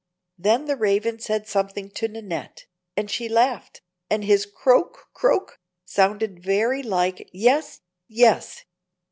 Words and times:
Then 0.39 0.65
the 0.65 0.75
Raven 0.75 1.19
said 1.19 1.47
something 1.47 1.91
to 1.91 2.07
Nannette, 2.07 2.65
and 2.97 3.07
she 3.11 3.29
laughed, 3.29 3.81
and 4.09 4.23
his 4.23 4.47
"Croak! 4.47 5.09
croak!" 5.13 5.59
sounded 5.85 6.41
very 6.43 6.81
like 6.81 7.29
"Yes! 7.31 7.81
yes!" 8.07 8.63